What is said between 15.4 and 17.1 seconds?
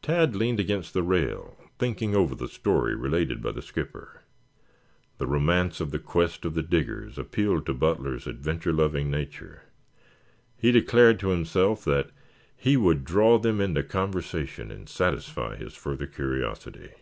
his further curiosity.